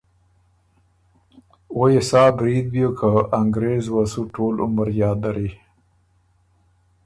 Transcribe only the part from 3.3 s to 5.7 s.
انګرېز وه سُو ټول عمر یاد دری